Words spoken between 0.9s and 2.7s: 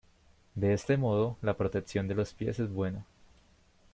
modo, la protección de los pies